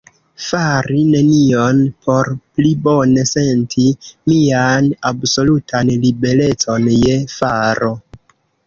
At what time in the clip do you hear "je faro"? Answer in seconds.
7.07-7.97